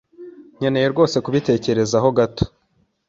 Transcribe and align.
Nkeneye 0.57 0.87
rwose 0.93 1.15
kubitekerezaho 1.25 2.09
gato. 2.17 2.45